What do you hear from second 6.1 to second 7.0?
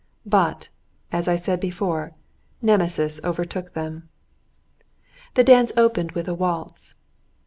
with a waltz.